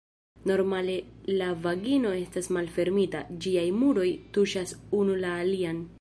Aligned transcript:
Normale 0.51 0.95
la 1.41 1.49
vagino 1.65 2.13
estas 2.21 2.49
malfermita, 2.57 3.23
ĝiaj 3.45 3.67
muroj 3.83 4.09
tuŝas 4.39 4.77
unu 5.03 5.23
la 5.25 5.39
alian. 5.45 5.89